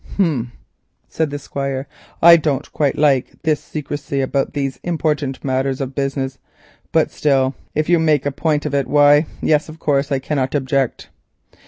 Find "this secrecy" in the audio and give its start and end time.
3.43-4.19